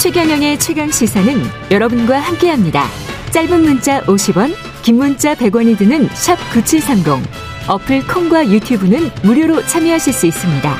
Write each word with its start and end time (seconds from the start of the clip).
최경영의 0.00 0.58
최강 0.58 0.90
시사는 0.90 1.42
여러분과 1.70 2.18
함께합니다. 2.18 2.86
짧은 3.32 3.60
문자 3.60 4.00
50원, 4.04 4.54
긴 4.82 4.96
문자 4.96 5.34
100원이 5.34 5.76
드는 5.76 6.08
샵 6.14 6.36
9730. 6.54 7.22
어플 7.68 8.06
콩과 8.06 8.48
유튜브는 8.48 9.10
무료로 9.22 9.66
참여하실 9.66 10.12
수 10.14 10.26
있습니다. 10.26 10.74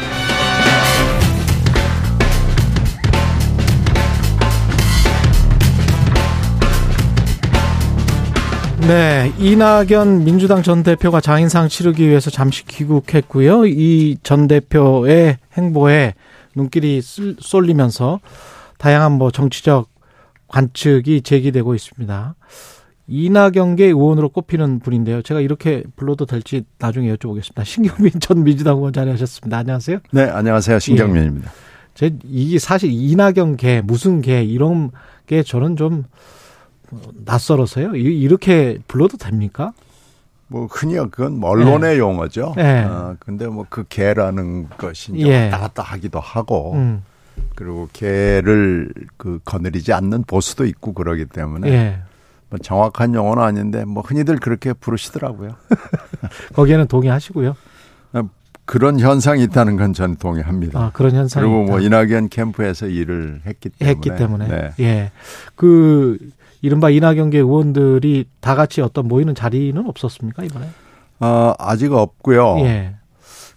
네, 8.88 9.32
이낙연 9.38 10.24
민주당 10.24 10.62
전 10.62 10.82
대표가 10.82 11.20
장인상 11.20 11.68
치르기 11.68 12.08
위해서 12.08 12.30
잠시 12.30 12.64
귀국했고요. 12.66 13.66
이 13.66 14.16
전 14.22 14.48
대표의 14.48 15.36
행보에 15.56 16.14
눈길이 16.56 17.00
쏠리면서 17.38 18.20
다양한 18.80 19.12
뭐 19.12 19.30
정치적 19.30 19.90
관측이 20.48 21.20
제기되고 21.20 21.74
있습니다. 21.74 22.34
이낙연계 23.06 23.84
의원으로 23.86 24.30
꼽히는 24.30 24.78
분인데요. 24.80 25.20
제가 25.20 25.40
이렇게 25.40 25.84
불러도 25.96 26.24
될지 26.24 26.64
나중에 26.78 27.14
여쭤보겠습니다. 27.14 27.64
신경민 27.64 28.12
전 28.20 28.42
민주당 28.42 28.76
의원 28.78 28.92
자리하셨습니다. 28.94 29.58
안녕하세요. 29.58 29.98
네, 30.12 30.22
안녕하세요. 30.22 30.78
신경민입니다. 30.78 31.50
예. 31.50 31.70
제 31.94 32.16
이게 32.24 32.58
사실 32.58 32.90
이낙연계 32.90 33.82
무슨 33.82 34.22
계 34.22 34.42
이런 34.44 34.92
게 35.26 35.42
저는 35.42 35.76
좀 35.76 36.04
낯설어서요. 37.26 37.94
이렇게 37.96 38.78
불러도 38.88 39.18
됩니까? 39.18 39.72
뭐 40.46 40.66
흔히 40.70 40.94
그건 41.10 41.38
언론의 41.44 41.92
네. 41.92 41.98
용어죠. 41.98 42.54
네. 42.56 42.82
어, 42.84 43.14
근데 43.20 43.46
뭐 43.46 43.66
그 43.68 43.84
개라는 43.88 44.68
것이 44.70 45.12
이제 45.14 45.28
예. 45.28 45.44
왔다 45.44 45.58
갔다 45.58 45.82
하기도 45.82 46.18
하고 46.18 46.72
음. 46.74 47.02
그리고 47.60 47.90
개를 47.92 48.88
그 49.18 49.38
거느리지 49.44 49.92
않는 49.92 50.24
보수도 50.24 50.64
있고 50.64 50.94
그러기 50.94 51.26
때문에 51.26 51.70
예. 51.70 51.98
뭐 52.48 52.58
정확한 52.58 53.12
용어는 53.12 53.42
아닌데 53.42 53.84
뭐 53.84 54.02
흔히들 54.02 54.38
그렇게 54.38 54.72
부르시더라고요. 54.72 55.56
거기에는 56.56 56.86
동의하시고요. 56.86 57.54
어, 58.14 58.22
그런 58.64 58.98
현상이 58.98 59.42
있다는 59.42 59.76
건 59.76 59.92
저는 59.92 60.16
동의합니다. 60.16 60.80
아, 60.80 60.90
그런 60.94 61.14
현상이 61.14 61.44
그리고 61.44 61.64
뭐 61.64 61.80
있다. 61.80 61.86
이낙연 61.86 62.30
캠프에서 62.30 62.86
일을 62.86 63.42
했기 63.44 63.68
때문에 63.68 63.94
했기 63.94 64.16
때문에 64.16 64.48
네. 64.48 64.70
예. 64.80 65.10
그 65.54 66.16
이른바 66.62 66.88
이낙연계 66.88 67.40
의원들이 67.40 68.24
다 68.40 68.54
같이 68.54 68.80
어떤 68.80 69.06
모이는 69.06 69.34
자리는 69.34 69.86
없었습니까 69.86 70.44
이번에? 70.44 70.66
어, 71.20 71.52
아직 71.58 71.92
없고요. 71.92 72.60
예. 72.60 72.94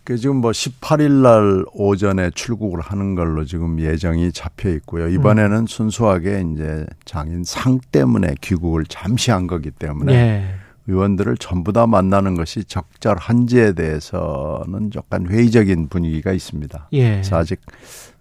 그 0.04 0.18
지금 0.18 0.38
뭐 0.38 0.52
18일 0.52 1.22
날 1.22 1.66
오전에 1.74 2.32
출국을 2.32 2.82
하는 2.82 3.16
걸로 3.16 3.46
지금 3.46 3.80
예정이 3.80 4.34
잡혀 4.34 4.70
있고요. 4.72 5.08
이번에는 5.08 5.60
음. 5.60 5.68
순수하게 5.68 6.44
이제 6.54 6.86
장인 7.06 7.44
상 7.46 7.80
때문에 7.92 8.36
귀국을 8.42 8.84
잠시 8.86 9.32
한 9.32 9.48
거기 9.48 9.72
때문에 9.72 10.14
예. 10.14 10.44
의원들을 10.88 11.38
전부 11.38 11.72
다 11.72 11.88
만나는 11.88 12.36
것이 12.36 12.66
적절한지에 12.66 13.74
대해서는 13.74 14.92
약간 14.94 15.28
회의적인 15.28 15.88
분위기가 15.88 16.34
있습니다. 16.34 16.90
예. 16.92 17.12
그래서 17.12 17.38
아직 17.38 17.62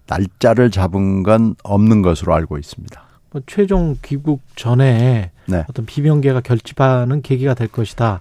날짜를 0.06 0.70
잡은 0.70 1.24
건 1.24 1.56
없는 1.64 2.02
것으로 2.02 2.32
알고 2.32 2.58
있습니다. 2.58 3.02
뭐 3.30 3.42
최종 3.46 3.96
귀국 4.02 4.42
전에 4.54 5.32
네. 5.46 5.64
어떤 5.68 5.86
비명계가 5.86 6.42
결집하는 6.42 7.22
계기가 7.22 7.54
될 7.54 7.66
것이다. 7.66 8.20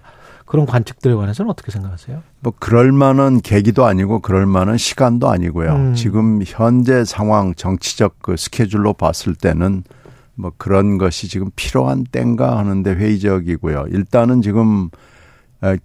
그런 0.52 0.66
관측들에 0.66 1.14
관해서는 1.14 1.50
어떻게 1.50 1.72
생각하세요? 1.72 2.22
뭐 2.40 2.52
그럴 2.58 2.92
만한 2.92 3.40
계기도 3.40 3.86
아니고 3.86 4.20
그럴 4.20 4.44
만한 4.44 4.76
시간도 4.76 5.30
아니고요. 5.30 5.72
음. 5.72 5.94
지금 5.94 6.42
현재 6.44 7.06
상황 7.06 7.54
정치적 7.54 8.16
그 8.20 8.36
스케줄로 8.36 8.92
봤을 8.92 9.34
때는 9.34 9.82
뭐 10.34 10.52
그런 10.58 10.98
것이 10.98 11.26
지금 11.28 11.48
필요한 11.56 12.04
때인가 12.04 12.58
하는데 12.58 12.92
회의적이고요. 12.92 13.86
일단은 13.92 14.42
지금 14.42 14.90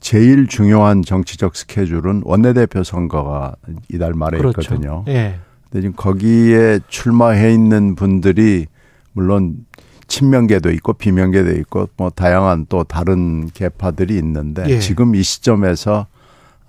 제일 0.01 0.47
중요한 0.47 1.01
정치적 1.01 1.55
스케줄은 1.55 2.23
원내대표 2.25 2.83
선거가 2.83 3.55
이달 3.87 4.15
말에 4.15 4.37
그렇죠. 4.37 4.59
있거든요. 4.59 5.05
예. 5.07 5.39
근데 5.69 5.79
지금 5.81 5.95
거기에 5.95 6.81
출마해 6.89 7.53
있는 7.53 7.95
분들이 7.95 8.65
물론 9.13 9.65
친명계도 10.07 10.71
있고 10.71 10.93
비명계도 10.93 11.51
있고 11.59 11.89
뭐 11.97 12.09
다양한 12.09 12.65
또 12.69 12.83
다른 12.83 13.49
계파들이 13.49 14.17
있는데 14.17 14.65
예. 14.67 14.79
지금 14.79 15.15
이 15.15 15.23
시점에서 15.23 16.07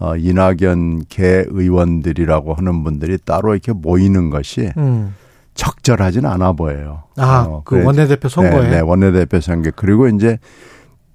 어 0.01 0.17
이낙연 0.17 1.05
계 1.09 1.45
의원들이라고 1.49 2.55
하는 2.55 2.85
분들이 2.85 3.19
따로 3.25 3.53
이렇게 3.53 3.73
모이는 3.73 4.31
것이 4.31 4.73
음. 4.77 5.15
적절하진 5.55 6.25
않아 6.25 6.53
보여요. 6.53 7.03
아, 7.17 7.45
어, 7.49 7.63
그 7.65 7.83
원내대표 7.83 8.29
선거에. 8.29 8.63
네, 8.63 8.71
네, 8.77 8.81
원내대표 8.81 9.41
선거. 9.41 9.73
그리고 9.75 10.07
이제 10.07 10.39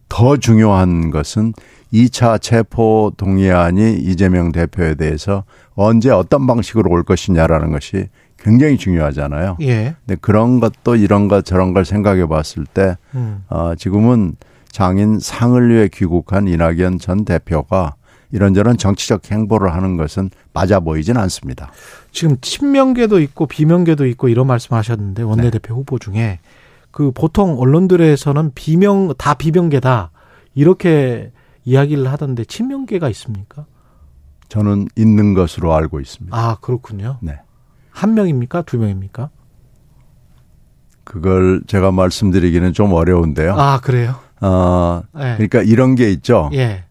더 0.10 0.36
중요한 0.36 1.12
것은 1.12 1.54
2차 1.94 2.42
체포 2.42 3.14
동의안이 3.16 3.94
이재명 3.94 4.52
대표에 4.52 4.96
대해서 4.96 5.46
언제 5.76 6.10
어떤 6.10 6.46
방식으로 6.46 6.92
올 6.92 7.04
것이냐라는 7.04 7.72
것이 7.72 8.10
굉장히 8.44 8.78
중요하잖아요. 8.78 9.58
예. 9.62 9.96
근데 10.06 10.20
그런 10.20 10.60
것도 10.60 10.98
이런 10.98 11.30
것 11.30 11.46
저런 11.46 11.74
걸 11.74 11.86
생각해 11.86 12.28
봤을 12.28 12.66
때, 12.66 12.98
음. 13.16 13.44
어, 13.48 13.74
지금은 13.76 14.36
장인 14.70 15.20
상을 15.20 15.70
위해 15.70 15.88
귀국한 15.88 16.48
이낙연 16.48 17.00
전 17.00 17.24
대표가 17.24 17.96
이런저런 18.32 18.78
정치적 18.78 19.32
행보를 19.32 19.74
하는 19.74 19.96
것은 19.96 20.30
맞아 20.52 20.80
보이진 20.80 21.18
않습니다. 21.18 21.72
지금 22.12 22.36
친명계도 22.42 23.20
있고 23.22 23.46
비명계도 23.46 24.08
있고 24.08 24.28
이런 24.28 24.48
말씀 24.48 24.76
하셨는데 24.76 25.22
원내대표 25.22 25.74
네. 25.74 25.80
후보 25.80 26.00
중에 26.00 26.40
그 26.92 27.12
보통 27.12 27.60
언론들에서는 27.60 28.52
비명, 28.56 29.14
다 29.18 29.36
비명계다. 29.36 30.12
이렇게 30.56 31.32
이야기를 31.64 32.12
하던데 32.12 32.44
친명계가 32.44 33.08
있습니까? 33.10 33.66
저는 34.50 34.88
있는 34.96 35.34
것으로 35.34 35.74
알고 35.74 36.00
있습니다. 36.00 36.36
아, 36.36 36.58
그렇군요. 36.60 37.18
네. 37.22 37.40
한 37.94 38.16
명입니까? 38.16 38.64
두 38.64 38.78
명입니까? 38.78 39.30
그걸 41.04 41.62
제가 41.68 41.92
말씀드리기는 41.92 42.74
좀 42.74 42.94
어려운데요. 42.94 43.54
아, 43.54 43.80
그래요? 43.80 44.16
어, 44.42 45.04
네. 45.14 45.36
그러니까 45.36 45.62
이런 45.62 45.96
게 45.96 46.10
있죠. 46.12 46.50
예. 46.54 46.84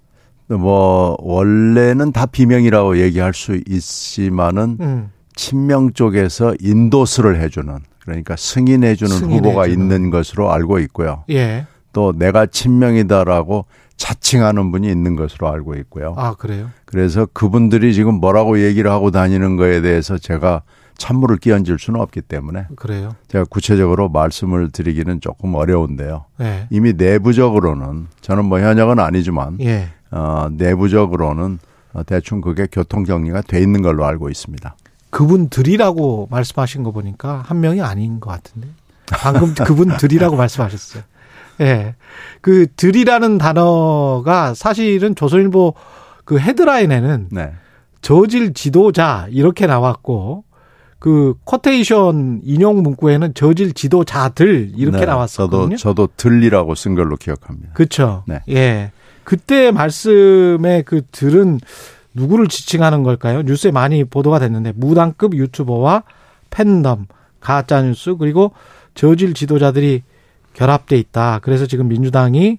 뭐, 0.48 1.16
원래는 1.20 2.12
다 2.12 2.26
비명이라고 2.26 2.98
얘기할 3.00 3.34
수 3.34 3.58
있지만은, 3.66 4.76
음. 4.80 5.10
친명 5.34 5.92
쪽에서 5.92 6.54
인도스를 6.60 7.40
해주는, 7.40 7.78
그러니까 8.00 8.36
승인해주는 8.36 9.16
승인해주는. 9.16 9.48
후보가 9.50 9.66
있는 9.66 10.10
것으로 10.10 10.52
알고 10.52 10.78
있고요. 10.80 11.24
예. 11.30 11.66
또 11.92 12.12
내가 12.12 12.46
친명이다라고 12.46 13.66
자칭하는 13.96 14.72
분이 14.72 14.90
있는 14.90 15.16
것으로 15.16 15.48
알고 15.48 15.74
있고요. 15.76 16.14
아, 16.16 16.34
그래요? 16.34 16.70
그래서 16.84 17.26
그분들이 17.32 17.94
지금 17.94 18.14
뭐라고 18.14 18.62
얘기를 18.62 18.90
하고 18.90 19.10
다니는 19.10 19.56
거에 19.56 19.80
대해서 19.80 20.19
제가 20.19 20.62
찬물을 20.97 21.38
끼얹을 21.38 21.78
수는 21.78 22.00
없기 22.00 22.22
때문에 22.22 22.66
그래요. 22.76 23.14
제가 23.28 23.44
구체적으로 23.44 24.08
말씀을 24.08 24.70
드리기는 24.70 25.20
조금 25.20 25.54
어려운데요. 25.54 26.26
네. 26.38 26.66
이미 26.70 26.92
내부적으로는 26.92 28.08
저는 28.20 28.44
뭐 28.44 28.60
현역은 28.60 28.98
아니지만 28.98 29.58
예. 29.60 29.88
어, 30.10 30.48
내부적으로는 30.52 31.58
대충 32.06 32.41
그게 32.41 32.66
교통 32.70 33.04
정리가 33.04 33.42
돼 33.42 33.60
있는 33.60 33.82
걸로 33.82 34.04
알고 34.06 34.31
있습니다. 34.31 34.76
그분들이라고 35.10 36.28
말씀하신 36.31 36.82
거 36.84 36.91
보니까 36.91 37.42
한 37.44 37.60
명이 37.60 37.82
아닌 37.82 38.19
것 38.20 38.31
같은데 38.31 38.69
방금 39.06 39.52
그분들이라고 39.54 40.36
말씀하셨어요. 40.36 41.02
예. 41.60 41.64
네. 41.64 41.94
그 42.41 42.66
들이라는 42.76 43.38
단어가 43.38 44.54
사실은 44.54 45.14
조선일보 45.14 45.75
그 46.25 46.38
헤드라인에는 46.38 47.28
네. 47.31 47.52
저질 48.00 48.54
지도자 48.54 49.26
이렇게 49.31 49.66
나왔고 49.66 50.44
그 51.02 51.34
코테이션 51.42 52.42
인용 52.44 52.84
문구에는 52.84 53.34
저질 53.34 53.72
지도자들 53.72 54.70
이렇게 54.76 55.00
네, 55.00 55.06
나왔었거든요. 55.06 55.76
저도 55.76 56.06
저도 56.06 56.08
들리라고 56.16 56.76
쓴 56.76 56.94
걸로 56.94 57.16
기억합니다. 57.16 57.72
그렇죠. 57.72 58.22
네. 58.28 58.38
예. 58.49 58.93
그때 59.25 59.72
말씀에 59.72 60.82
그 60.87 61.02
들은 61.10 61.58
누구를 62.14 62.46
지칭하는 62.46 63.02
걸까요? 63.02 63.43
뉴스에 63.43 63.72
많이 63.72 64.04
보도가 64.04 64.38
됐는데 64.38 64.75
무당급 64.76 65.34
유튜버와 65.34 66.04
팬덤, 66.50 67.08
가짜 67.40 67.82
뉴스 67.82 68.14
그리고 68.14 68.52
저질 68.94 69.34
지도자들이 69.34 70.04
결합돼 70.54 70.96
있다. 70.99 71.40
그래서 71.43 71.66
지금 71.66 71.88
민주당이 71.88 72.58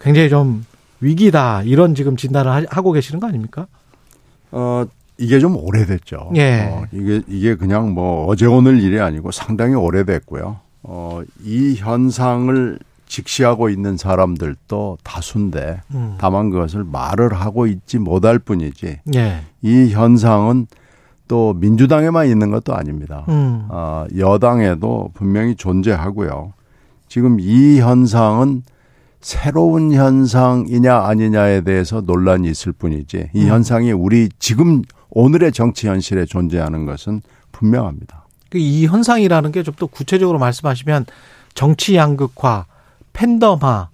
굉장히 0.00 0.30
좀 0.30 0.64
위기다 1.00 1.60
이런 1.64 1.94
지금 1.94 2.16
진단을 2.16 2.68
하고 2.70 2.92
계시는 2.92 3.20
거 3.20 3.26
아닙니까? 3.26 3.66
어 4.50 4.86
이게 5.18 5.38
좀 5.38 5.56
오래됐죠. 5.56 6.32
예. 6.36 6.68
어, 6.70 6.84
이게 6.92 7.22
이게 7.26 7.54
그냥 7.54 7.92
뭐 7.92 8.26
어제 8.26 8.46
오늘 8.46 8.80
일이 8.80 9.00
아니고 9.00 9.30
상당히 9.30 9.74
오래됐고요. 9.74 10.56
어, 10.82 11.22
이 11.42 11.74
현상을 11.76 12.78
직시하고 13.06 13.68
있는 13.68 13.96
사람들도 13.96 14.98
다수인데 15.02 15.80
음. 15.94 16.16
다만 16.18 16.50
그것을 16.50 16.84
말을 16.84 17.32
하고 17.32 17.66
있지 17.66 17.98
못할 17.98 18.38
뿐이지. 18.38 19.00
예. 19.14 19.40
이 19.62 19.90
현상은 19.90 20.66
또 21.28 21.54
민주당에만 21.54 22.28
있는 22.28 22.50
것도 22.50 22.74
아닙니다. 22.74 23.24
음. 23.28 23.66
어, 23.68 24.06
여당에도 24.16 25.10
분명히 25.14 25.54
존재하고요. 25.56 26.52
지금 27.08 27.38
이 27.40 27.80
현상은 27.80 28.62
새로운 29.20 29.92
현상이냐 29.92 30.98
아니냐에 30.98 31.62
대해서 31.62 32.00
논란이 32.00 32.48
있을 32.48 32.72
뿐이지 32.72 33.30
이 33.32 33.44
음. 33.44 33.48
현상이 33.48 33.90
우리 33.92 34.28
지금 34.38 34.82
오늘의 35.10 35.52
정치 35.52 35.88
현실에 35.88 36.24
존재하는 36.26 36.84
것은 36.86 37.22
분명합니다. 37.52 38.24
그이 38.50 38.86
현상이라는 38.86 39.52
게 39.52 39.62
좀 39.62 39.74
더 39.74 39.86
구체적으로 39.86 40.38
말씀하시면 40.38 41.06
정치 41.54 41.96
양극화, 41.96 42.66
팬덤화, 43.12 43.88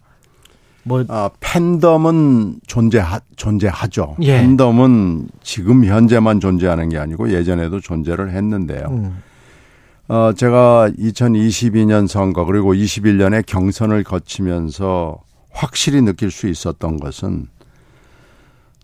뭐 0.85 1.05
아, 1.09 1.31
팬덤은 1.41 2.61
존재하 2.67 3.21
존재하죠. 3.37 4.17
예. 4.23 4.39
팬덤은 4.39 5.29
지금 5.43 5.85
현재만 5.85 6.41
존재하는 6.41 6.89
게 6.89 6.99
아니고 6.99 7.31
예전에도 7.33 7.81
존재를 7.81 8.33
했는데요. 8.33 8.87
음. 8.91 9.23
어, 10.09 10.33
제가 10.37 10.91
2022년 10.99 12.09
선거 12.09 12.45
그리고 12.45 12.75
21년에 12.75 13.47
경선을 13.47 14.03
거치면서 14.03 15.23
확실히 15.51 16.03
느낄 16.03 16.31
수 16.33 16.49
있었던 16.49 16.99
것은 16.99 17.47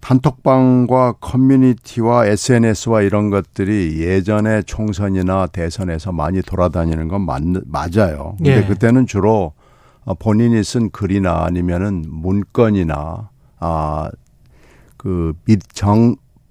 단톡방과 0.00 1.14
커뮤니티와 1.20 2.26
SNS와 2.26 3.02
이런 3.02 3.30
것들이 3.30 4.00
예전에 4.00 4.62
총선이나 4.62 5.48
대선에서 5.48 6.12
많이 6.12 6.40
돌아다니는 6.42 7.08
건 7.08 7.22
맞, 7.22 7.42
맞아요. 7.66 8.34
근데 8.38 8.58
예. 8.58 8.64
그때는 8.64 9.06
주로 9.06 9.52
어, 10.04 10.14
본인이 10.14 10.62
쓴 10.64 10.90
글이나 10.90 11.44
아니면은 11.44 12.04
문건이나 12.08 13.30
아그 13.58 15.34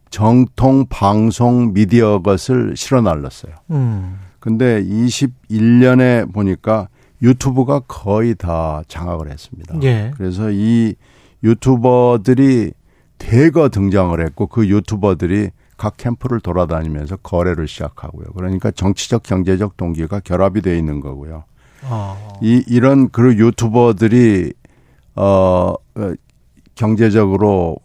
정통 0.09 0.85
방송 0.89 1.73
미디어 1.73 2.21
것을 2.21 2.75
실어 2.75 3.01
날랐어요. 3.01 3.53
음. 3.71 4.19
근데 4.39 4.83
21년에 4.83 6.31
보니까 6.31 6.87
유튜브가 7.21 7.81
거의 7.87 8.35
다 8.35 8.81
장악을 8.87 9.29
했습니다. 9.31 9.75
예. 9.83 10.11
그래서 10.15 10.49
이 10.51 10.95
유튜버들이 11.43 12.71
대거 13.17 13.69
등장을 13.69 14.19
했고 14.25 14.47
그 14.47 14.67
유튜버들이 14.67 15.49
각 15.77 15.97
캠프를 15.97 16.39
돌아다니면서 16.39 17.17
거래를 17.17 17.67
시작하고요. 17.67 18.27
그러니까 18.35 18.71
정치적 18.71 19.23
경제적 19.23 19.77
동기가 19.77 20.19
결합이 20.19 20.61
돼 20.61 20.77
있는 20.77 20.99
거고요. 20.99 21.43
어. 21.83 22.39
이 22.41 22.63
이런 22.67 23.09
그 23.09 23.37
유튜버들이 23.37 24.53
어 25.15 25.75
경제적으로 26.75 27.77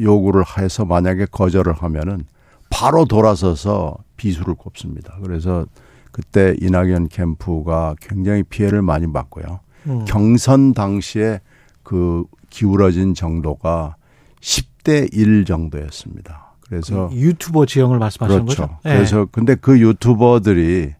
요구를 0.00 0.44
해서 0.58 0.84
만약에 0.84 1.26
거절을 1.26 1.74
하면은 1.74 2.24
바로 2.70 3.04
돌아서서 3.04 3.96
비수를 4.16 4.54
꼽습니다. 4.54 5.16
그래서 5.22 5.66
그때 6.12 6.54
이낙연 6.60 7.08
캠프가 7.08 7.94
굉장히 8.00 8.42
피해를 8.42 8.82
많이 8.82 9.10
봤고요. 9.10 9.60
음. 9.86 10.04
경선 10.06 10.74
당시에 10.74 11.40
그 11.82 12.24
기울어진 12.50 13.14
정도가 13.14 13.96
10대 14.40 15.12
1 15.12 15.44
정도였습니다. 15.44 16.54
그래서 16.60 17.08
그 17.08 17.16
유튜버 17.16 17.66
지형을 17.66 17.98
말씀하시는 17.98 18.44
그렇죠. 18.44 18.62
거죠? 18.62 18.78
네. 18.84 18.94
그래서 18.94 19.26
근데 19.30 19.54
그 19.54 19.80
유튜버들이 19.80 20.94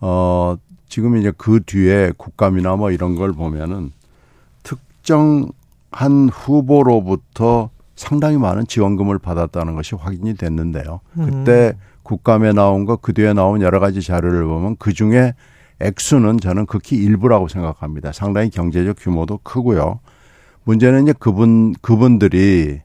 어 0.00 0.56
지금 0.88 1.16
이제 1.16 1.32
그 1.36 1.60
뒤에 1.64 2.12
국감이나 2.16 2.76
뭐 2.76 2.90
이런 2.90 3.14
걸 3.16 3.32
보면은 3.32 3.92
특정한 4.62 6.28
후보로부터 6.30 7.70
상당히 7.96 8.36
많은 8.38 8.66
지원금을 8.66 9.18
받았다는 9.18 9.74
것이 9.74 9.94
확인이 9.94 10.34
됐는데요. 10.34 11.00
그때 11.14 11.72
음. 11.74 11.80
국감에 12.02 12.52
나온 12.52 12.84
거 12.84 12.96
그 12.96 13.12
뒤에 13.14 13.32
나온 13.32 13.62
여러 13.62 13.80
가지 13.80 14.02
자료를 14.02 14.44
보면 14.44 14.76
그 14.78 14.92
중에 14.92 15.32
액수는 15.80 16.38
저는 16.38 16.66
극히 16.66 16.96
일부라고 16.96 17.48
생각합니다. 17.48 18.12
상당히 18.12 18.50
경제적 18.50 18.96
규모도 18.98 19.38
크고요. 19.42 20.00
문제는 20.64 21.04
이제 21.04 21.14
그분 21.18 21.74
그분들이 21.80 22.80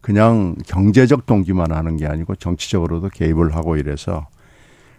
그냥 0.00 0.54
경제적 0.66 1.26
동기만 1.26 1.72
하는 1.72 1.96
게 1.96 2.06
아니고 2.06 2.36
정치적으로도 2.36 3.08
개입을 3.08 3.56
하고 3.56 3.76
이래서 3.76 4.26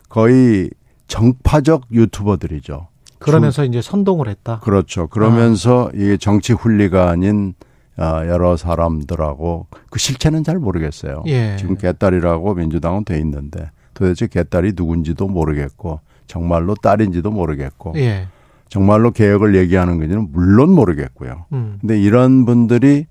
거의 0.09 0.69
정파적 1.07 1.85
유튜버들이죠. 1.91 2.87
그러면서 3.19 3.63
중, 3.63 3.71
이제 3.71 3.81
선동을 3.81 4.27
했다. 4.27 4.59
그렇죠. 4.59 5.07
그러면서 5.07 5.87
아. 5.87 5.91
이게 5.93 6.17
정치 6.17 6.53
훈리가 6.53 7.09
아닌 7.09 7.53
아, 7.97 8.25
여러 8.27 8.57
사람들하고 8.57 9.67
그 9.89 9.99
실체는 9.99 10.43
잘 10.43 10.57
모르겠어요. 10.57 11.23
예. 11.27 11.55
지금 11.57 11.77
개딸이라고 11.77 12.55
민주당은 12.55 13.05
돼 13.05 13.19
있는데 13.19 13.69
도대체 13.93 14.27
개딸이 14.27 14.73
누군지도 14.75 15.27
모르겠고 15.27 16.01
정말로 16.27 16.75
딸인지도 16.75 17.31
모르겠고 17.31 17.93
예. 17.97 18.27
정말로 18.69 19.11
개혁을 19.11 19.55
얘기하는 19.55 19.99
건지는 19.99 20.29
물론 20.31 20.71
모르겠고요. 20.71 21.45
음. 21.53 21.77
근데 21.79 21.99
이런 21.99 22.45
분들이 22.45 23.05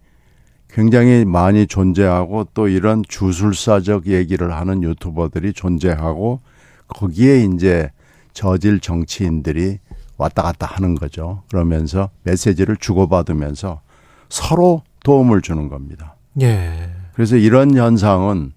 굉장히 0.69 1.25
많이 1.25 1.67
존재하고 1.67 2.49
또 2.53 2.69
이런 2.69 3.05
주술사적 3.09 4.09
얘기를 4.09 4.53
하는 4.53 4.83
유튜버들이 4.83 5.53
존재하고 5.53 6.41
거기에 6.89 7.45
이제 7.45 7.91
저질 8.33 8.81
정치인들이 8.81 9.79
왔다 10.17 10.43
갔다 10.43 10.67
하는 10.67 10.97
거죠. 10.97 11.43
그러면서 11.49 12.11
메시지를 12.25 12.77
주고받으면서 12.77 13.81
서로 14.29 14.83
도움을 15.05 15.43
주는 15.43 15.69
겁니다. 15.69 16.17
예. 16.41 16.91
그래서 17.15 17.37
이런 17.37 17.77
현상은 17.77 18.53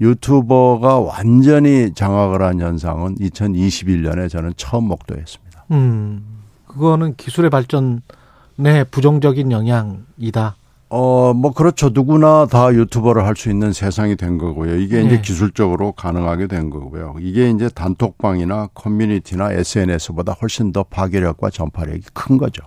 유튜버가 0.00 0.98
완전히 0.98 1.92
장악을 1.94 2.42
한 2.42 2.60
현상은 2.60 3.14
2021년에 3.16 4.28
저는 4.28 4.52
처음 4.56 4.84
목도했습니다. 4.88 5.64
음. 5.70 6.33
그거는 6.74 7.14
기술의 7.16 7.50
발전에 7.50 8.84
부정적인 8.90 9.50
영향이다. 9.52 10.56
어, 10.90 11.32
뭐, 11.34 11.52
그렇죠. 11.52 11.90
누구나 11.92 12.46
다 12.46 12.72
유튜버를 12.72 13.24
할 13.24 13.34
수 13.34 13.50
있는 13.50 13.72
세상이 13.72 14.14
된 14.16 14.38
거고요. 14.38 14.76
이게 14.76 15.00
네. 15.00 15.06
이제 15.06 15.20
기술적으로 15.20 15.92
가능하게 15.92 16.46
된 16.46 16.70
거고요. 16.70 17.16
이게 17.20 17.50
이제 17.50 17.68
단톡방이나 17.68 18.68
커뮤니티나 18.74 19.52
SNS보다 19.52 20.32
훨씬 20.40 20.72
더 20.72 20.84
파괴력과 20.84 21.50
전파력이 21.50 22.02
큰 22.12 22.38
거죠. 22.38 22.62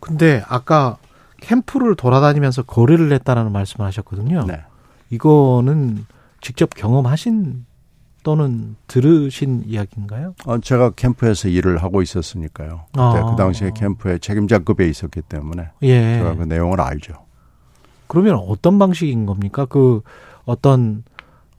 근데 0.00 0.42
아까 0.48 0.96
캠프를 1.40 1.94
돌아다니면서 1.94 2.62
거래를 2.62 3.12
했다라는 3.12 3.52
말씀을 3.52 3.86
하셨거든요. 3.86 4.44
네. 4.46 4.60
이거는 5.10 6.06
직접 6.40 6.70
경험하신 6.74 7.64
또는 8.22 8.76
들으신 8.86 9.64
이야기인가요? 9.66 10.34
어, 10.46 10.58
제가 10.58 10.90
캠프에서 10.90 11.48
일을 11.48 11.82
하고 11.82 12.02
있었으니까요. 12.02 12.84
아. 12.94 13.30
그 13.30 13.36
당시에 13.36 13.72
캠프에 13.74 14.18
책임자급에 14.18 14.88
있었기 14.88 15.22
때문에 15.22 15.70
예. 15.82 16.18
제가 16.18 16.36
그 16.36 16.44
내용을 16.44 16.80
알죠. 16.80 17.14
그러면 18.06 18.36
어떤 18.36 18.78
방식인 18.78 19.26
겁니까? 19.26 19.64
그 19.64 20.02
어떤 20.44 21.04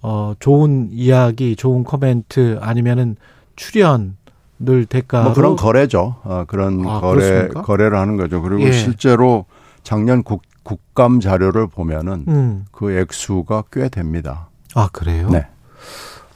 어 0.02 0.34
좋은 0.40 0.90
이야기, 0.92 1.56
좋은 1.56 1.84
코멘트 1.84 2.60
아니면은 2.62 3.16
출연을 3.56 4.86
대가 4.90 5.24
뭐 5.24 5.34
그런 5.34 5.56
거래죠. 5.56 6.18
어, 6.24 6.44
그런 6.48 6.86
아, 6.88 7.00
거래 7.00 7.22
그렇습니까? 7.22 7.62
거래를 7.64 7.98
하는 7.98 8.18
거죠. 8.18 8.42
그리고 8.42 8.62
예. 8.62 8.72
실제로 8.72 9.46
작년 9.84 10.24
국, 10.24 10.44
국감 10.64 11.20
자료를 11.20 11.68
보면은 11.68 12.26
음. 12.28 12.66
그 12.72 12.92
액수가 12.92 13.64
꽤 13.72 13.90
됩니다. 13.90 14.50
아 14.76 14.90
그래요? 14.92 15.30
네. 15.30 15.48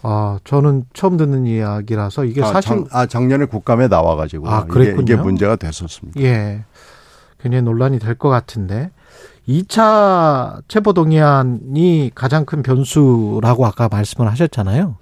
아, 0.10 0.40
저는 0.46 0.86
처음 0.94 1.18
듣는 1.18 1.46
이야기라서 1.46 2.24
이게 2.24 2.42
아, 2.42 2.48
사실 2.48 2.86
작, 2.86 2.96
아 2.96 3.06
작년에 3.08 3.44
국감에 3.46 3.90
나와가지고 3.90 4.48
아, 4.50 4.64
그랬군요. 4.66 5.02
이게, 5.04 5.14
이게 5.14 5.22
문제가 5.22 5.58
됐었습니다. 5.58 6.22
예, 6.22 6.64
굉장히 7.42 7.64
논란이 7.64 8.00
될 8.00 8.16
것 8.16 8.30
같은데 8.30 8.92
2차 9.50 10.62
체포동의안이 10.70 12.12
가장 12.16 12.46
큰 12.46 12.64
변수라고 12.64 13.66
아까 13.66 13.88
말씀을 13.90 14.30
하셨잖아요. 14.32 14.96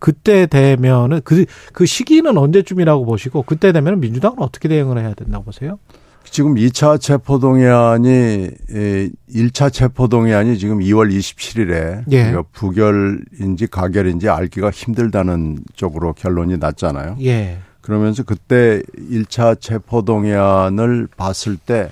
그때 0.00 0.46
되면은 0.46 1.20
그, 1.24 1.44
그 1.72 1.86
시기는 1.86 2.36
언제쯤이라고 2.36 3.04
보시고 3.04 3.42
그때 3.42 3.72
되면은 3.72 4.00
민주당은 4.00 4.38
어떻게 4.40 4.68
대응을 4.68 4.98
해야 4.98 5.14
된다고 5.14 5.44
보세요? 5.44 5.78
지금 6.30 6.54
2차 6.54 7.00
체포동의안이 7.00 8.50
1차 9.30 9.72
체포동의안이 9.72 10.58
지금 10.58 10.78
2월 10.80 11.12
27일에 11.12 12.04
예. 12.10 12.24
그러니까 12.24 12.42
부결인지 12.52 13.66
가결인지 13.68 14.28
알기가 14.28 14.70
힘들다는 14.70 15.58
쪽으로 15.74 16.12
결론이 16.12 16.58
났잖아요. 16.58 17.16
예. 17.22 17.58
그러면서 17.80 18.22
그때 18.22 18.82
1차 19.10 19.60
체포동의안을 19.60 21.08
봤을 21.16 21.56
때 21.56 21.90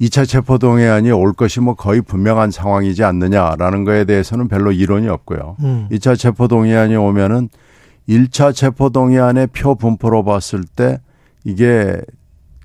2차 0.00 0.26
체포동의안이 0.26 1.12
올 1.12 1.32
것이 1.32 1.60
뭐 1.60 1.74
거의 1.74 2.02
분명한 2.02 2.50
상황이지 2.50 3.04
않느냐라는 3.04 3.84
거에 3.84 4.04
대해서는 4.04 4.48
별로 4.48 4.72
이론이 4.72 5.08
없고요. 5.08 5.56
음. 5.60 5.88
2차 5.92 6.18
체포동의안이 6.18 6.96
오면은 6.96 7.48
1차 8.08 8.54
체포동의안의 8.54 9.48
표 9.48 9.76
분포로 9.76 10.24
봤을 10.24 10.64
때 10.64 11.00
이게 11.44 12.00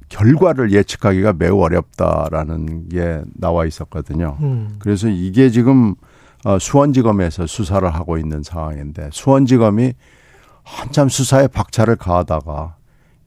결과를 0.09 0.71
예측하기가 0.71 1.33
매우 1.33 1.61
어렵다라는 1.61 2.89
게 2.89 3.21
나와 3.35 3.65
있었거든요. 3.65 4.37
음. 4.41 4.75
그래서 4.79 5.07
이게 5.07 5.49
지금 5.49 5.95
어, 6.45 6.57
수원지검에서 6.57 7.47
수사를 7.47 7.87
하고 7.89 8.17
있는 8.17 8.43
상황인데 8.43 9.09
수원지검이 9.11 9.93
한참 10.63 11.09
수사에 11.09 11.47
박차를 11.47 11.95
가하다가 11.95 12.75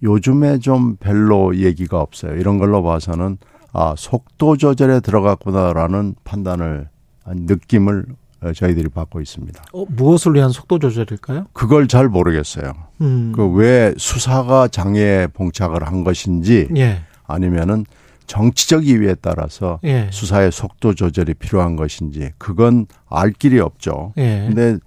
요즘에 0.02 0.58
좀 0.58 0.96
별로 0.96 1.56
얘기가 1.56 2.00
없어요. 2.00 2.36
이런 2.36 2.58
걸로 2.58 2.82
봐서는 2.82 3.38
아 3.72 3.94
속도 3.96 4.56
조절에 4.56 5.00
들어갔구나라는 5.00 6.14
판단을 6.24 6.88
느낌을 7.26 8.06
어, 8.08 8.21
저희들이 8.54 8.88
받고 8.88 9.20
있습니다. 9.20 9.62
어, 9.72 9.84
무엇을 9.88 10.34
위한 10.34 10.50
속도 10.50 10.78
조절일까요? 10.78 11.46
그걸 11.52 11.86
잘 11.86 12.08
모르겠어요. 12.08 12.72
음. 13.00 13.32
그왜 13.34 13.94
수사가 13.96 14.68
장애에 14.68 15.28
봉착을 15.28 15.86
한 15.86 16.04
것인지 16.04 16.68
예. 16.76 17.02
아니면은 17.24 17.84
정치적 18.26 18.86
이유에 18.86 19.16
따라서 19.20 19.78
예. 19.84 20.08
수사의 20.10 20.52
속도 20.52 20.94
조절이 20.94 21.34
필요한 21.34 21.76
것인지 21.76 22.30
그건 22.38 22.86
알 23.08 23.30
길이 23.32 23.60
없죠. 23.60 24.12
예. 24.16 24.46
근데 24.46 24.78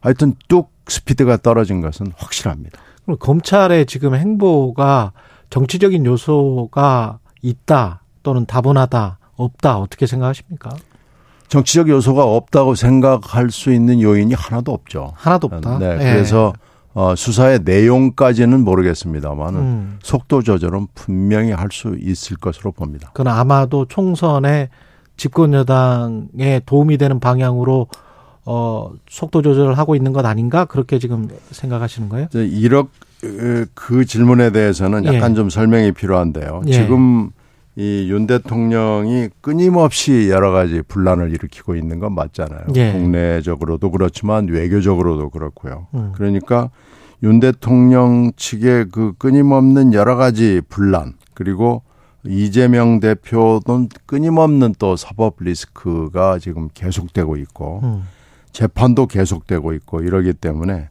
하여튼 0.00 0.34
뚝 0.48 0.72
스피드가 0.88 1.38
떨어진 1.38 1.80
것은 1.80 2.12
확실합니다. 2.16 2.80
그럼 3.04 3.18
검찰의 3.18 3.86
지금 3.86 4.14
행보가 4.14 5.12
정치적인 5.50 6.04
요소가 6.06 7.18
있다 7.42 8.02
또는 8.22 8.46
다분하다 8.46 9.18
없다 9.36 9.78
어떻게 9.78 10.06
생각하십니까? 10.06 10.70
정치적 11.48 11.88
요소가 11.88 12.24
없다고 12.24 12.74
생각할 12.74 13.50
수 13.50 13.72
있는 13.72 14.00
요인이 14.00 14.34
하나도 14.34 14.72
없죠. 14.72 15.12
하나도 15.16 15.48
없다. 15.52 15.78
네. 15.78 15.92
예. 16.00 16.12
그래서 16.12 16.52
어, 16.94 17.14
수사의 17.14 17.60
내용까지는 17.64 18.64
모르겠습니다만은 18.64 19.60
음. 19.60 19.98
속도 20.02 20.42
조절은 20.42 20.88
분명히 20.94 21.52
할 21.52 21.68
수 21.70 21.94
있을 22.00 22.36
것으로 22.38 22.72
봅니다. 22.72 23.10
그건 23.12 23.32
아마도 23.32 23.84
총선에 23.84 24.70
집권 25.18 25.52
여당에 25.52 26.62
도움이 26.64 26.96
되는 26.96 27.20
방향으로 27.20 27.88
어, 28.46 28.90
속도 29.10 29.42
조절을 29.42 29.76
하고 29.76 29.94
있는 29.94 30.12
것 30.12 30.24
아닌가 30.24 30.64
그렇게 30.64 30.98
지금 30.98 31.28
생각하시는 31.50 32.08
거예요? 32.08 32.28
이렇 32.32 32.86
그 33.74 34.04
질문에 34.04 34.50
대해서는 34.50 35.04
약간 35.04 35.32
예. 35.32 35.34
좀 35.34 35.50
설명이 35.50 35.92
필요한데요. 35.92 36.62
예. 36.66 36.72
지금 36.72 37.30
이 37.76 38.06
윤 38.08 38.26
대통령이 38.26 39.28
끊임없이 39.42 40.30
여러 40.30 40.50
가지 40.50 40.80
분란을 40.80 41.30
일으키고 41.32 41.76
있는 41.76 41.98
건 42.00 42.14
맞잖아요. 42.14 42.66
예. 42.74 42.92
국내적으로도 42.92 43.90
그렇지만 43.90 44.48
외교적으로도 44.48 45.28
그렇고요. 45.30 45.86
음. 45.94 46.12
그러니까 46.14 46.70
윤 47.22 47.38
대통령 47.38 48.32
측의 48.36 48.86
그 48.90 49.12
끊임없는 49.18 49.92
여러 49.92 50.16
가지 50.16 50.62
분란 50.68 51.14
그리고 51.34 51.82
이재명 52.24 52.98
대표는 52.98 53.88
끊임없는 54.06 54.74
또 54.78 54.96
사법 54.96 55.36
리스크가 55.40 56.38
지금 56.38 56.68
계속되고 56.72 57.36
있고 57.36 57.80
음. 57.84 58.02
재판도 58.52 59.06
계속되고 59.06 59.74
있고 59.74 60.00
이러기 60.00 60.32
때문에 60.32 60.88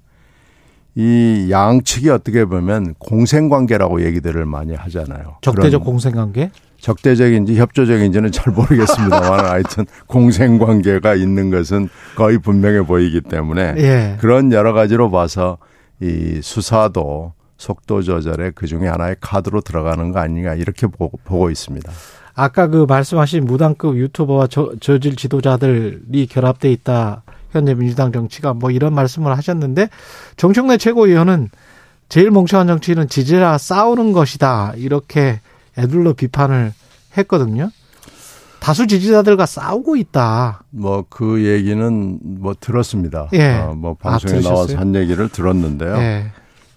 이 0.95 1.47
양측이 1.51 2.09
어떻게 2.09 2.45
보면 2.45 2.95
공생관계라고 2.99 4.03
얘기들을 4.05 4.45
많이 4.45 4.73
하잖아요. 4.73 5.37
적대적 5.41 5.83
공생관계? 5.83 6.51
적대적인지 6.79 7.57
협조적인지는 7.57 8.31
잘 8.31 8.53
모르겠습니다만 8.53 9.45
하여튼 9.45 9.85
공생관계가 10.07 11.15
있는 11.15 11.49
것은 11.49 11.89
거의 12.15 12.37
분명해 12.37 12.83
보이기 12.83 13.21
때문에 13.21 13.75
예. 13.77 14.17
그런 14.19 14.51
여러 14.51 14.71
가지로 14.71 15.11
봐서 15.11 15.57
이 16.01 16.39
수사도 16.41 17.33
속도 17.57 18.01
조절의 18.01 18.53
그 18.55 18.67
중에 18.67 18.87
하나의 18.87 19.15
카드로 19.19 19.61
들어가는 19.61 20.11
거 20.11 20.19
아니냐 20.19 20.53
이렇게 20.55 20.87
보고, 20.87 21.17
보고 21.23 21.49
있습니다. 21.49 21.91
아까 22.35 22.67
그 22.67 22.85
말씀하신 22.87 23.45
무당급 23.45 23.97
유튜버와 23.97 24.47
저, 24.47 24.73
저질 24.79 25.15
지도자들이 25.15 26.27
결합돼 26.27 26.71
있다. 26.71 27.23
현재 27.59 27.73
민주당 27.73 28.11
정치가 28.11 28.53
뭐 28.53 28.71
이런 28.71 28.93
말씀을 28.93 29.35
하셨는데 29.37 29.89
정청래 30.37 30.77
최고위원은 30.77 31.49
제일 32.09 32.31
멍청한 32.31 32.67
정치는 32.67 33.07
지지라 33.09 33.57
싸우는 33.57 34.11
것이다. 34.13 34.73
이렇게 34.77 35.39
애들로 35.77 36.13
비판을 36.13 36.73
했거든요. 37.17 37.69
다수 38.59 38.87
지지자들과 38.87 39.45
싸우고 39.45 39.95
있다. 39.95 40.63
뭐 40.71 41.05
그 41.09 41.45
얘기는 41.45 42.19
뭐 42.23 42.55
들었습니다. 42.59 43.29
예. 43.33 43.53
어, 43.57 43.73
뭐 43.75 43.93
방송에 43.95 44.39
아, 44.39 44.41
나와서 44.41 44.77
한 44.77 44.95
얘기를 44.95 45.29
들었는데요. 45.29 45.95
예. 45.97 46.31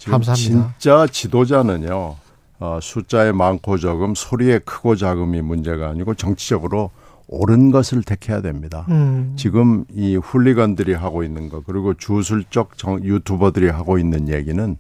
감사합니다. 0.05 0.75
진짜 0.79 1.07
지도자는요. 1.11 2.17
어, 2.61 2.79
숫자에 2.83 3.33
많고 3.33 3.79
적음, 3.79 4.15
소리에 4.15 4.59
크고 4.61 4.97
작음이 4.97 5.43
문제가 5.43 5.89
아니고 5.91 6.15
정치적으로 6.15 6.91
옳은 7.29 7.71
것을 7.71 8.03
택해야 8.03 8.41
됩니다. 8.41 8.87
음. 8.89 9.35
지금 9.37 9.85
이 9.93 10.17
훌리건들이 10.17 10.95
하고 10.95 11.23
있는 11.23 11.49
거 11.49 11.63
그리고 11.65 11.95
주술적 11.95 12.77
정, 12.77 13.03
유튜버들이 13.05 13.69
하고 13.69 13.99
있는 13.99 14.29
얘기는 14.29 14.77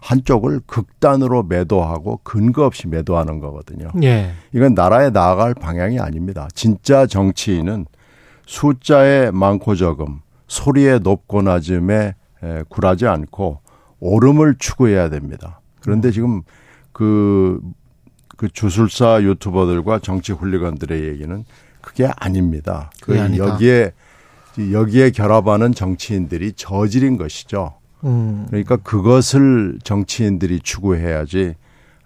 한쪽을 0.00 0.60
극단으로 0.66 1.42
매도하고 1.42 2.20
근거 2.22 2.64
없이 2.64 2.88
매도하는 2.88 3.40
거거든요. 3.40 3.90
예. 4.02 4.30
이건 4.54 4.74
나라에 4.74 5.10
나아갈 5.10 5.52
방향이 5.52 5.98
아닙니다. 5.98 6.48
진짜 6.54 7.06
정치인은 7.06 7.86
숫자에 8.46 9.30
많고 9.30 9.74
적음, 9.74 10.20
소리에 10.46 11.00
높고 11.00 11.42
낮음에 11.42 12.14
에, 12.42 12.62
굴하지 12.68 13.06
않고 13.06 13.60
오름을 13.98 14.56
추구해야 14.58 15.10
됩니다. 15.10 15.60
그런데 15.80 16.08
음. 16.08 16.12
지금 16.12 16.42
그, 16.92 17.60
그 18.36 18.48
주술사 18.48 19.22
유튜버들과 19.22 19.98
정치 19.98 20.32
훌리건들의 20.32 21.08
얘기는 21.08 21.44
그게 21.80 22.08
아닙니다. 22.16 22.90
그 23.00 23.16
여기에 23.16 23.92
여기에 24.72 25.10
결합하는 25.10 25.74
정치인들이 25.74 26.52
저지른 26.52 27.16
것이죠. 27.16 27.74
음. 28.04 28.46
그러니까 28.48 28.76
그것을 28.76 29.78
정치인들이 29.84 30.60
추구해야지 30.60 31.54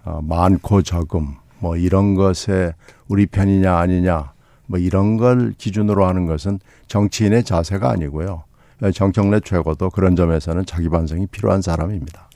어, 0.04 0.20
많고 0.22 0.82
적음 0.82 1.34
뭐 1.58 1.76
이런 1.76 2.14
것에 2.14 2.74
우리 3.08 3.26
편이냐 3.26 3.76
아니냐 3.76 4.32
뭐 4.66 4.78
이런 4.78 5.16
걸 5.16 5.54
기준으로 5.56 6.06
하는 6.06 6.26
것은 6.26 6.60
정치인의 6.88 7.44
자세가 7.44 7.90
아니고요. 7.90 8.44
정청래 8.92 9.40
최고도 9.40 9.90
그런 9.90 10.16
점에서는 10.16 10.66
자기 10.66 10.88
반성이 10.88 11.26
필요한 11.26 11.62
사람입니다. 11.62 12.28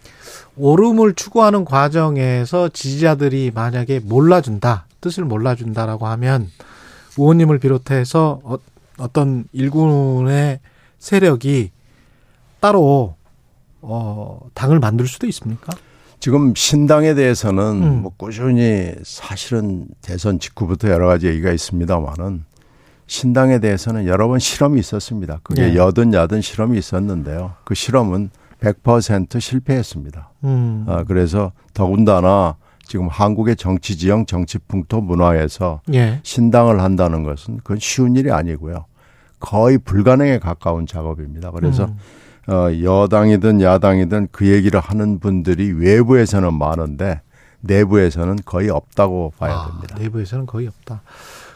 오름을 0.57 1.15
추구하는 1.15 1.65
과정에서 1.65 2.69
지지자들이 2.69 3.53
만약에 3.55 4.01
몰라준다, 4.01 4.87
뜻을 5.01 5.25
몰라준다라고 5.25 6.07
하면 6.07 6.49
의원님을 7.19 7.59
비롯해서 7.59 8.41
어, 8.45 8.57
어떤 8.99 9.45
일군의 9.53 10.61
세력이 10.99 11.71
따로 12.61 13.15
어, 13.81 14.41
당을 14.55 14.81
만들 14.81 15.07
수도 15.07 15.27
있습니까? 15.27 15.77
지금 16.21 16.53
신당에 16.55 17.15
대해서는 17.15 17.63
음. 17.83 18.03
뭐 18.03 18.13
꾸준히 18.17 18.93
사실은 19.05 19.87
대선 20.03 20.41
직후부터 20.41 20.89
여러 20.89 21.07
가지 21.07 21.29
얘기가 21.29 21.53
있습니다만은 21.53 22.45
신당에 23.07 23.61
대해서는 23.61 24.07
여러 24.07 24.29
번 24.29 24.39
실험이 24.39 24.81
있었습니다. 24.81 25.41
그게 25.43 25.69
네. 25.69 25.77
여든 25.77 26.13
야든 26.13 26.43
실험이 26.43 26.79
있었는데요. 26.79 27.55
그 27.65 27.75
실험은 27.75 28.31
100% 28.61 29.41
실패했습니다. 29.41 30.31
음. 30.45 30.85
아, 30.89 31.05
그래서 31.05 31.53
더군다나 31.73 32.57
지금 32.89 33.07
한국의 33.07 33.57
정치 33.57 33.99
지형, 33.99 34.25
정치 34.25 34.59
풍토 34.59 35.03
문화에서 35.03 35.83
예. 35.93 36.21
신당을 36.23 36.81
한다는 36.81 37.23
것은 37.23 37.59
그건 37.59 37.79
쉬운 37.79 38.17
일이 38.17 38.33
아니고요. 38.33 38.87
거의 39.39 39.77
불가능에 39.77 40.39
가까운 40.39 40.87
작업입니다. 40.87 41.51
그래서 41.51 41.85
음. 41.85 42.53
어, 42.53 42.71
여당이든 42.83 43.61
야당이든 43.61 44.29
그 44.33 44.49
얘기를 44.49 44.81
하는 44.81 45.19
분들이 45.19 45.71
외부에서는 45.71 46.55
많은데 46.55 47.21
내부에서는 47.61 48.39
거의 48.47 48.71
없다고 48.71 49.35
봐야 49.37 49.53
아, 49.53 49.67
됩니다. 49.67 49.97
내부에서는 49.99 50.47
거의 50.47 50.67
없다. 50.67 51.03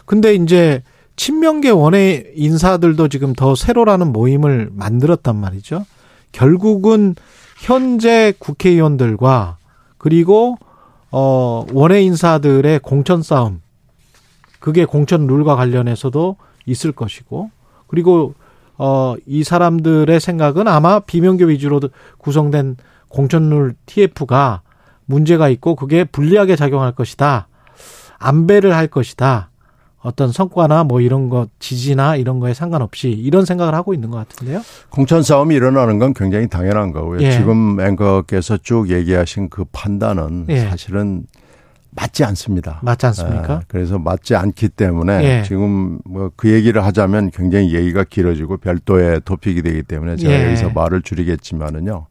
근데 0.05 0.35
이제 0.35 0.83
친명계 1.17 1.71
원외 1.71 2.33
인사들도 2.35 3.09
지금 3.09 3.33
더 3.33 3.55
세로라는 3.55 4.13
모임을 4.13 4.69
만들었단 4.71 5.35
말이죠. 5.35 5.87
결국은 6.33 7.15
현재 7.59 8.35
국회의원들과 8.39 9.57
그리고 9.97 10.59
어 11.13 11.65
원외 11.73 12.03
인사들의 12.03 12.81
공천 12.81 13.23
싸움 13.23 13.61
그게 14.59 14.85
공천 14.85 15.27
룰과 15.27 15.57
관련해서도 15.57 16.37
있을 16.67 16.93
것이고 16.93 17.51
그리고 17.87 18.35
어, 18.85 19.15
이 19.27 19.45
사람들의 19.45 20.19
생각은 20.19 20.67
아마 20.67 20.99
비명계 20.99 21.47
위주로 21.47 21.81
구성된 22.19 22.79
공천 23.09 23.49
룰 23.49 23.75
TF가 23.87 24.63
문제가 25.05 25.49
있고 25.51 25.77
그게 25.77 26.03
불리하게 26.03 26.57
작용할 26.57 26.91
것이다. 26.93 27.47
안배를 28.19 28.75
할 28.75 28.89
것이다. 28.89 29.51
어떤 30.03 30.33
성과나 30.33 30.85
뭐 30.85 31.01
이런 31.01 31.29
것 31.29 31.49
지지나 31.61 32.17
이런 32.17 32.41
거에 32.41 32.55
상관없이 32.55 33.11
이런 33.11 33.45
생각을 33.45 33.75
하고 33.75 33.95
있는 33.95 34.11
것 34.11 34.17
같은데요. 34.19 34.63
공천 34.91 35.23
싸움이 35.23 35.55
일어나는 35.55 35.99
건 35.99 36.13
굉장히 36.13 36.49
당연한 36.49 36.93
거고요. 36.93 37.21
예. 37.23 37.31
지금 37.31 37.81
앵커께서 37.81 38.59
쭉 38.59 38.91
얘기하신 38.91 39.49
그 39.49 39.65
판단은 39.73 40.47
예. 40.49 40.61
사실은 40.69 41.25
맞지 41.95 42.25
않습니다. 42.25 42.81
맞지 42.83 43.07
않습니까? 43.07 43.55
에, 43.55 43.61
그래서 43.69 43.99
맞지 43.99 44.35
않기 44.35 44.71
때문에 44.71 45.23
예. 45.25 45.43
지금 45.47 45.99
뭐 46.05 46.31
그 46.37 46.51
얘기를 46.51 46.85
하자면 46.85 47.31
굉장히 47.31 47.75
얘기가 47.75 48.05
길어지고 48.05 48.57
별도의 48.57 49.21
토픽이 49.25 49.63
되기 49.63 49.83
때문에 49.83 50.17
제가 50.17 50.33
예. 50.33 50.47
여기서 50.47 50.71
말을 50.71 51.03
줄이겠지만은요. 51.03 52.07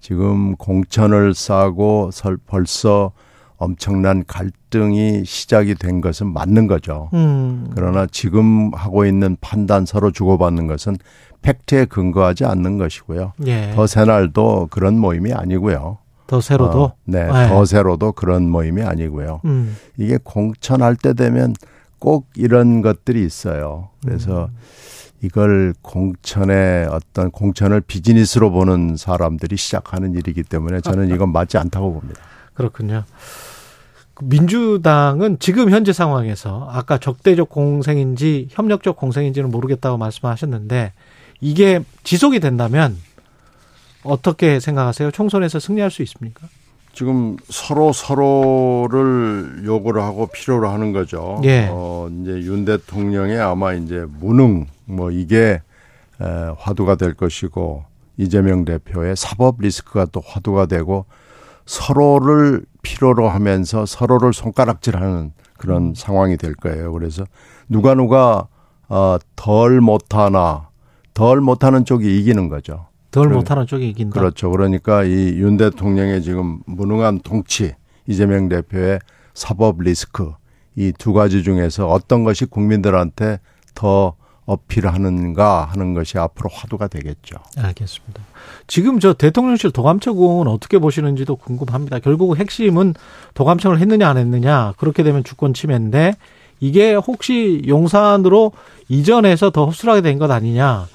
지금 0.00 0.54
공천을 0.56 1.34
싸고 1.34 2.10
벌써 2.46 3.12
엄청난 3.58 4.24
갈등이 4.26 5.24
시작이 5.24 5.74
된 5.74 6.00
것은 6.00 6.32
맞는 6.32 6.68
거죠. 6.68 7.10
음. 7.12 7.70
그러나 7.74 8.06
지금 8.10 8.72
하고 8.72 9.04
있는 9.04 9.36
판단 9.40 9.84
서로 9.84 10.10
주고받는 10.10 10.68
것은 10.68 10.96
팩트에 11.42 11.84
근거하지 11.86 12.44
않는 12.44 12.78
것이고요. 12.78 13.32
예. 13.46 13.72
더 13.74 13.86
새날도 13.86 14.68
그런 14.70 14.98
모임이 14.98 15.32
아니고요. 15.32 15.98
더 16.28 16.40
세로도? 16.40 16.82
어, 16.82 16.94
네, 17.04 17.24
네, 17.24 17.48
더 17.48 17.64
세로도 17.64 18.12
그런 18.12 18.48
모임이 18.48 18.82
아니고요. 18.82 19.40
음. 19.44 19.76
이게 19.96 20.18
공천할 20.22 20.94
때 20.94 21.14
되면 21.14 21.54
꼭 21.98 22.28
이런 22.36 22.82
것들이 22.82 23.24
있어요. 23.24 23.88
그래서 24.04 24.44
음. 24.44 24.56
이걸 25.20 25.74
공천의 25.82 26.86
어떤 26.90 27.30
공천을 27.30 27.80
비즈니스로 27.80 28.52
보는 28.52 28.96
사람들이 28.96 29.56
시작하는 29.56 30.14
일이기 30.14 30.44
때문에 30.44 30.80
저는 30.80 31.08
이건 31.14 31.32
맞지 31.32 31.58
않다고 31.58 31.92
봅니다. 31.92 32.20
그렇군요. 32.58 33.04
민주당은 34.20 35.38
지금 35.38 35.70
현재 35.70 35.92
상황에서 35.92 36.68
아까 36.72 36.98
적대적 36.98 37.48
공생인지 37.48 38.48
협력적 38.50 38.96
공생인지는 38.96 39.48
모르겠다고 39.52 39.96
말씀하셨는데 39.96 40.92
이게 41.40 41.84
지속이 42.02 42.40
된다면 42.40 42.96
어떻게 44.02 44.58
생각하세요? 44.58 45.12
총선에서 45.12 45.60
승리할 45.60 45.92
수 45.92 46.02
있습니까? 46.02 46.48
지금 46.92 47.36
서로 47.48 47.92
서로를 47.92 49.62
요구를 49.64 50.02
하고 50.02 50.26
필요로 50.26 50.68
하는 50.68 50.92
거죠. 50.92 51.40
예. 51.44 51.68
어, 51.70 52.08
이제 52.10 52.32
윤 52.40 52.64
대통령의 52.64 53.38
아마 53.38 53.72
이제 53.74 54.04
무능 54.18 54.66
뭐 54.84 55.12
이게 55.12 55.60
에, 56.20 56.24
화두가 56.58 56.96
될 56.96 57.14
것이고 57.14 57.84
이재명 58.16 58.64
대표의 58.64 59.14
사법 59.14 59.60
리스크가 59.60 60.06
또 60.06 60.20
화두가 60.26 60.66
되고 60.66 61.06
서로를 61.68 62.62
필요로 62.82 63.28
하면서 63.28 63.84
서로를 63.84 64.32
손가락질하는 64.32 65.32
그런 65.58 65.88
음. 65.88 65.94
상황이 65.94 66.38
될 66.38 66.54
거예요. 66.54 66.90
그래서 66.92 67.24
누가 67.68 67.94
누가 67.94 68.48
어, 68.88 69.18
덜 69.36 69.82
못하나 69.82 70.70
덜 71.12 71.42
못하는 71.42 71.84
쪽이 71.84 72.18
이기는 72.20 72.48
거죠. 72.48 72.86
덜 73.10 73.28
못하는 73.28 73.66
쪽이 73.66 73.86
이긴다. 73.90 74.18
그렇죠. 74.18 74.50
그러니까 74.50 75.04
이 75.04 75.38
윤 75.38 75.58
대통령의 75.58 76.22
지금 76.22 76.60
무능한 76.66 77.20
통치, 77.20 77.74
이재명 78.06 78.48
대표의 78.48 79.00
사법 79.34 79.82
리스크 79.82 80.32
이 80.74 80.92
두 80.98 81.12
가지 81.12 81.42
중에서 81.42 81.86
어떤 81.88 82.24
것이 82.24 82.46
국민들한테 82.46 83.40
더 83.74 84.14
어필하는가 84.48 85.68
하는 85.70 85.94
것이 85.94 86.18
앞으로 86.18 86.48
화두가 86.52 86.88
되겠죠. 86.88 87.36
알겠습니다. 87.56 88.22
지금 88.66 88.98
저 88.98 89.12
대통령실 89.12 89.70
도감청은 89.70 90.48
어떻게 90.48 90.78
보시는지도 90.78 91.36
궁금합니다. 91.36 91.98
결국 92.00 92.36
핵심은 92.36 92.94
도감청을 93.34 93.78
했느냐 93.78 94.08
안 94.08 94.16
했느냐 94.16 94.72
그렇게 94.78 95.02
되면 95.02 95.22
주권 95.22 95.52
침해인데 95.54 96.14
이게 96.60 96.94
혹시 96.94 97.62
용산으로 97.68 98.52
이전해서 98.88 99.50
더 99.50 99.66
흡수하게 99.66 100.00
된 100.00 100.18
것 100.18 100.30
아니냐 100.30 100.88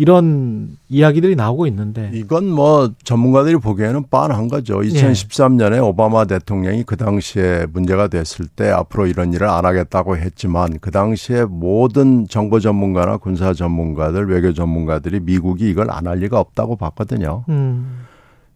이런 0.00 0.76
이야기들이 0.88 1.34
나오고 1.34 1.66
있는데 1.66 2.12
이건 2.14 2.48
뭐 2.48 2.92
전문가들이 3.02 3.56
보기에는 3.56 4.04
빤한 4.08 4.46
거죠. 4.46 4.78
2013년에 4.78 5.74
예. 5.74 5.78
오바마 5.80 6.24
대통령이 6.26 6.84
그 6.84 6.96
당시에 6.96 7.66
문제가 7.72 8.06
됐을 8.06 8.46
때 8.46 8.70
앞으로 8.70 9.08
이런 9.08 9.32
일을 9.32 9.48
안 9.48 9.64
하겠다고 9.66 10.16
했지만 10.16 10.78
그 10.80 10.92
당시에 10.92 11.46
모든 11.46 12.28
정보 12.28 12.60
전문가나 12.60 13.16
군사 13.16 13.52
전문가들, 13.52 14.28
외교 14.30 14.54
전문가들이 14.54 15.18
미국이 15.20 15.68
이걸 15.68 15.90
안 15.90 16.06
할 16.06 16.18
리가 16.20 16.38
없다고 16.38 16.76
봤거든요. 16.76 17.44
음. 17.48 18.04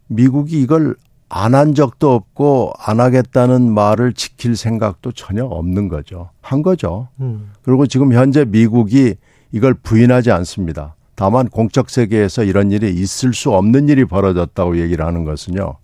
미국이 0.07 0.61
이걸 0.63 0.95
안 1.29 1.55
한 1.55 1.75
적도 1.75 2.13
없고 2.15 2.73
안 2.79 3.01
하겠다는 3.01 3.69
말을 3.73 4.13
지킬 4.13 4.55
생각도 4.55 5.11
전혀 5.11 5.45
없는 5.45 5.89
거죠. 5.89 6.31
한 6.41 6.63
거죠. 6.63 7.09
음. 7.21 7.51
그리고 7.63 7.87
지금 7.87 8.13
현재 8.13 8.45
미국이 8.45 9.15
이걸 9.51 9.75
부인하지 9.75 10.31
않습니다. 10.31 10.95
다만 11.15 11.49
공적 11.49 11.91
세계에서 11.91 12.45
이런 12.45 12.71
일이 12.71 12.91
있을 12.91 13.35
수 13.35 13.53
없는 13.53 13.89
일이 13.89 14.05
벌어졌다고 14.05 14.79
얘기를 14.79 15.05
하는 15.05 15.25
것은요. 15.25 15.77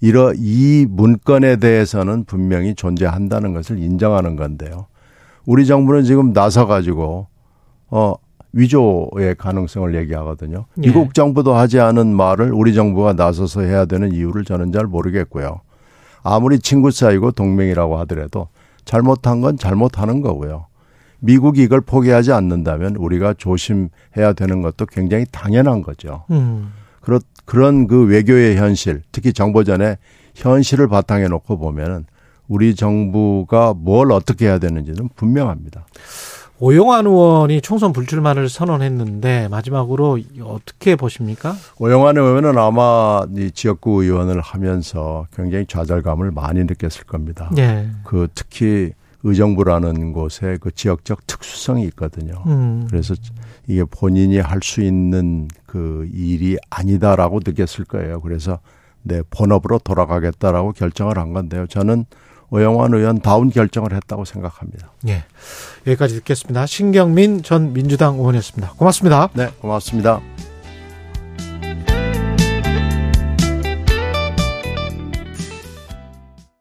이러 0.00 0.32
이 0.34 0.86
문건에 0.88 1.56
대해서는 1.56 2.24
분명히 2.24 2.74
존재한다는 2.74 3.54
것을 3.54 3.78
인정하는 3.78 4.36
건데요. 4.36 4.86
우리 5.46 5.66
정부는 5.66 6.04
지금 6.04 6.32
나서 6.32 6.66
가지고 6.66 7.26
어 7.88 8.14
위조의 8.52 9.34
가능성을 9.36 9.94
얘기하거든요. 9.94 10.66
예. 10.78 10.80
미국 10.80 11.14
정부도 11.14 11.54
하지 11.54 11.80
않은 11.80 12.14
말을 12.14 12.52
우리 12.52 12.72
정부가 12.74 13.12
나서서 13.14 13.62
해야 13.62 13.84
되는 13.84 14.12
이유를 14.12 14.44
저는 14.44 14.72
잘 14.72 14.86
모르겠고요. 14.86 15.60
아무리 16.22 16.58
친구 16.58 16.90
사이고 16.90 17.32
동맹이라고 17.32 17.98
하더라도 17.98 18.48
잘못한 18.84 19.40
건 19.40 19.58
잘못하는 19.58 20.20
거고요. 20.20 20.66
미국이 21.24 21.62
이걸 21.62 21.80
포기하지 21.80 22.32
않는다면 22.32 22.96
우리가 22.96 23.34
조심해야 23.34 24.34
되는 24.36 24.60
것도 24.60 24.86
굉장히 24.86 25.24
당연한 25.30 25.82
거죠. 25.82 26.24
음. 26.30 26.72
그렇, 27.00 27.20
그런 27.46 27.86
그 27.86 28.04
외교의 28.04 28.56
현실, 28.56 29.02
특히 29.10 29.32
정보전의 29.32 29.96
현실을 30.34 30.88
바탕에 30.88 31.28
놓고 31.28 31.58
보면은 31.58 32.04
우리 32.46 32.74
정부가 32.74 33.72
뭘 33.74 34.12
어떻게 34.12 34.46
해야 34.46 34.58
되는지는 34.58 35.08
분명합니다. 35.16 35.86
오영환 36.60 37.06
의원이 37.06 37.62
총선 37.62 37.92
불출마를 37.92 38.48
선언했는데 38.48 39.48
마지막으로 39.48 40.18
어떻게 40.44 40.94
보십니까? 40.94 41.54
오영환 41.78 42.16
의원은 42.16 42.56
아마 42.58 43.22
이 43.36 43.50
지역구 43.50 44.04
의원을 44.04 44.40
하면서 44.40 45.26
굉장히 45.34 45.66
좌절감을 45.66 46.30
많이 46.30 46.60
느꼈을 46.60 47.04
겁니다. 47.04 47.50
네. 47.54 47.88
그 48.04 48.28
특히 48.34 48.92
의정부라는 49.24 50.12
곳에 50.12 50.58
그 50.60 50.70
지역적 50.70 51.26
특수성이 51.26 51.84
있거든요. 51.86 52.42
음. 52.46 52.86
그래서 52.88 53.14
이게 53.66 53.82
본인이 53.84 54.38
할 54.38 54.60
수 54.62 54.80
있는 54.82 55.48
그 55.66 56.08
일이 56.12 56.56
아니다라고 56.70 57.40
느꼈을 57.44 57.84
거예요. 57.86 58.20
그래서 58.20 58.60
내 59.02 59.22
본업으로 59.28 59.78
돌아가겠다라고 59.80 60.72
결정을 60.72 61.18
한 61.18 61.32
건데요. 61.32 61.66
저는 61.66 62.04
오영환 62.50 62.94
의원 62.94 63.20
다운 63.20 63.50
결정을 63.50 63.92
했다고 63.94 64.24
생각합니다. 64.24 64.92
예. 65.08 65.24
여기까지 65.86 66.14
듣겠습니다. 66.16 66.66
신경민 66.66 67.42
전 67.42 67.72
민주당 67.72 68.14
의원이었습니다. 68.16 68.74
고맙습니다. 68.76 69.28
네, 69.34 69.48
고맙습니다. 69.60 70.53